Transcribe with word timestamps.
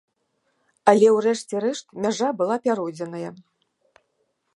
Але 0.93 1.07
ў 1.09 1.17
рэшце 1.25 1.55
рэшт 1.65 1.85
мяжа 2.05 2.29
была 2.39 2.57
пяройдзеная. 2.65 3.29